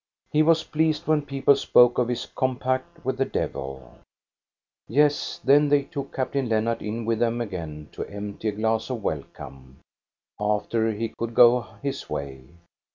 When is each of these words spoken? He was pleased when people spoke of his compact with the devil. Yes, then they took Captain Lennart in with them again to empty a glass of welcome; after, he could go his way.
He 0.31 0.41
was 0.41 0.63
pleased 0.63 1.05
when 1.05 1.21
people 1.27 1.55
spoke 1.55 1.99
of 1.99 2.07
his 2.07 2.25
compact 2.25 3.05
with 3.05 3.19
the 3.19 3.25
devil. 3.25 3.99
Yes, 4.87 5.39
then 5.43 5.69
they 5.69 5.83
took 5.83 6.11
Captain 6.15 6.49
Lennart 6.49 6.81
in 6.81 7.05
with 7.05 7.19
them 7.19 7.39
again 7.39 7.87
to 7.91 8.05
empty 8.05 8.47
a 8.47 8.51
glass 8.53 8.89
of 8.89 9.03
welcome; 9.03 9.77
after, 10.39 10.91
he 10.91 11.13
could 11.19 11.35
go 11.35 11.61
his 11.83 12.09
way. 12.09 12.45